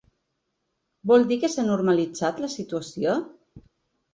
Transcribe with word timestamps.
Vol 1.11 1.27
dir 1.31 1.37
que 1.43 1.51
s’ha 1.55 1.65
normalitzat 1.67 2.41
la 2.47 2.51
situació? 2.55 3.17